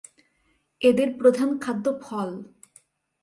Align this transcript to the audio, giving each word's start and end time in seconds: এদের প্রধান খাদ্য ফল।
এদের 0.81 1.09
প্রধান 1.19 1.49
খাদ্য 1.59 1.85
ফল। 2.01 2.29